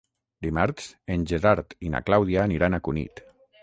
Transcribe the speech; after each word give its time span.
Dimarts 0.45 0.87
en 1.17 1.27
Gerard 1.33 1.79
i 1.91 1.95
na 1.99 2.05
Clàudia 2.11 2.43
aniran 2.49 2.77
a 2.77 2.85
Cunit. 2.89 3.29